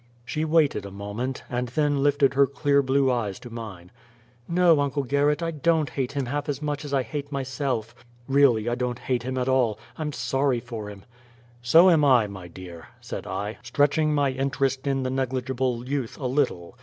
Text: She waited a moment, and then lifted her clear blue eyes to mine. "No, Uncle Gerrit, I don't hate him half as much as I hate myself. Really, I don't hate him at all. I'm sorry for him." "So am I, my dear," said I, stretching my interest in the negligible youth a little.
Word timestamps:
She 0.25 0.45
waited 0.45 0.83
a 0.83 0.89
moment, 0.89 1.43
and 1.47 1.67
then 1.67 2.01
lifted 2.01 2.33
her 2.33 2.47
clear 2.47 2.81
blue 2.81 3.11
eyes 3.11 3.37
to 3.41 3.51
mine. 3.51 3.91
"No, 4.47 4.79
Uncle 4.79 5.03
Gerrit, 5.03 5.43
I 5.43 5.51
don't 5.51 5.91
hate 5.91 6.13
him 6.13 6.25
half 6.25 6.49
as 6.49 6.59
much 6.59 6.83
as 6.83 6.91
I 6.91 7.03
hate 7.03 7.31
myself. 7.31 7.93
Really, 8.27 8.67
I 8.67 8.73
don't 8.73 8.97
hate 8.97 9.21
him 9.21 9.37
at 9.37 9.47
all. 9.47 9.77
I'm 9.99 10.11
sorry 10.11 10.59
for 10.59 10.89
him." 10.89 11.05
"So 11.61 11.87
am 11.91 12.03
I, 12.03 12.25
my 12.25 12.47
dear," 12.47 12.87
said 12.99 13.27
I, 13.27 13.59
stretching 13.61 14.11
my 14.11 14.31
interest 14.31 14.87
in 14.87 15.03
the 15.03 15.11
negligible 15.11 15.87
youth 15.87 16.17
a 16.17 16.25
little. 16.25 16.79